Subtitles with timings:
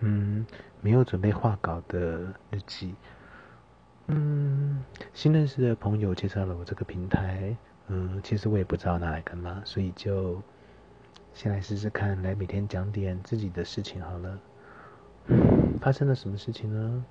[0.00, 0.46] 嗯，
[0.80, 2.94] 没有准备画稿的日记。
[4.06, 4.82] 嗯，
[5.12, 7.56] 新认识的朋友介绍了我这个平台，
[7.88, 10.40] 嗯，其实我也不知道拿来干嘛，所以就
[11.34, 14.38] 先来试试看，来每天讲点自己的事情好了。
[15.80, 17.04] 发生了什么事情呢？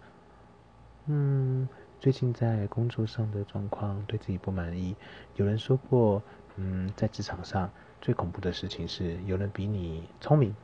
[1.06, 1.70] 嗯，
[2.00, 4.96] 最近在工作上的状况，对自己不满意。
[5.36, 6.24] 有人说过，
[6.56, 7.70] 嗯，在职场上
[8.02, 10.56] 最恐怖的事情是有人比你聪明，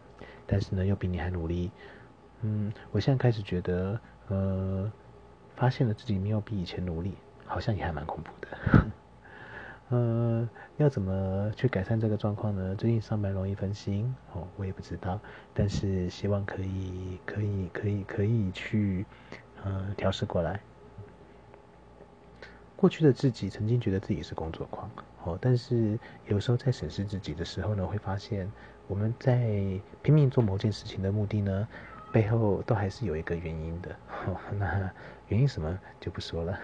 [0.47, 1.69] 但是呢又比你还努力。
[2.43, 4.91] 嗯，我现在开始觉得，呃。
[5.55, 7.13] 发现了自己没有比以前努力，
[7.45, 8.47] 好像也还蛮恐怖的。
[9.95, 12.75] 呃，要怎么去改善这个状况呢？
[12.75, 15.20] 最近上班容易分心哦，我也不知道，
[15.53, 19.05] 但是希望可以，可以，可以，可以去
[19.63, 20.59] 呃调试过来。
[22.75, 24.89] 过去的自己曾经觉得自己是工作狂
[25.23, 28.51] 哦，但是有时候在审视自己的时候呢，会发现
[28.87, 31.67] 我们在拼命做某件事情的目的呢。
[32.13, 33.95] 背后都还是有一个原因的，
[34.60, 34.91] 那
[35.29, 36.60] 原因什么就不说了。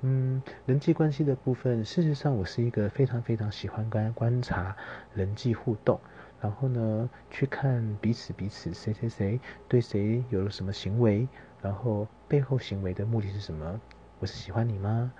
[0.00, 4.74] 嗯，人际关系的部分，事实上我是一个非常非常喜欢观观察
[5.14, 6.00] 人际互动，
[6.40, 11.28] 然后呢去看彼此彼此谁谁谁对谁有了什么行为，
[11.60, 13.78] 然后背后行为的目的是什么？
[14.20, 15.12] 我是喜欢你吗？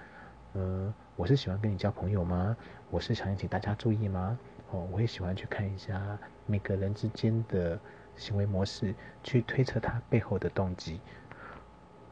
[0.55, 2.57] 呃，我是喜欢跟你交朋友吗？
[2.91, 4.39] 我是想引起大家注意吗？
[4.71, 7.79] 哦，我也喜欢去看一下每个人之间的。
[8.17, 11.01] 行为模式去推测他背后的动机，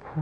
[0.03, 0.21] 呼，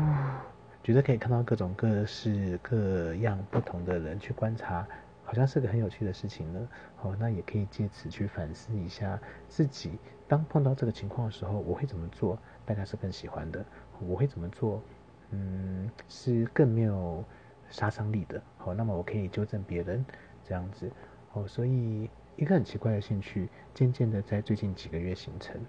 [0.83, 4.87] 觉得可以看到各种各式各样不同的人去观察，
[5.25, 6.69] 好像是个很有趣的事情呢。
[7.03, 12.39] 哦，那也可以借此去反思一下自己，当碰到这个情况的时候，我会怎么做？
[12.67, 13.65] 大家是更喜欢的，
[14.01, 14.83] 我会怎么做？
[15.31, 17.25] 嗯，是更没有
[17.71, 18.43] 杀伤力的。
[18.59, 20.05] 好，那么我可以纠正别人，
[20.45, 20.91] 这样子。
[21.33, 22.11] 哦，所以。
[22.41, 25.61] 一个很奇怪的兴趣，渐渐的在最近几个月形成。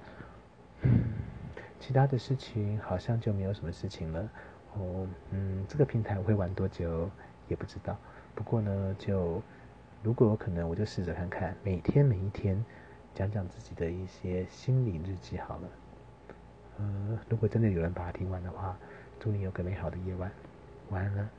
[1.82, 4.30] 其他的事情好像就没有什么事情了。
[4.76, 7.12] 哦，嗯，这个平台我会玩多久
[7.50, 7.98] 也不知道。
[8.34, 9.44] 不过呢，就
[10.02, 12.64] 如果有可能，我就试着看看，每天每一天
[13.14, 15.70] 讲讲自己的一些心理日记好了。
[16.78, 18.78] 呃，如果真的有人把它听完的话，
[19.20, 20.32] 祝你有个美好的夜晚，
[20.90, 21.30] 晚安了。